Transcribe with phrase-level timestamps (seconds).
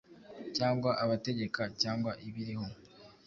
[0.57, 2.65] cyangwa abategeka, cyangwa ibiriho,